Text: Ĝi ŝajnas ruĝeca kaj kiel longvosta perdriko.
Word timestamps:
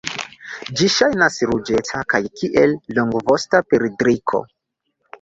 Ĝi 0.79 0.89
ŝajnas 0.93 1.37
ruĝeca 1.51 2.03
kaj 2.15 2.23
kiel 2.41 2.77
longvosta 3.01 3.65
perdriko. 3.71 4.47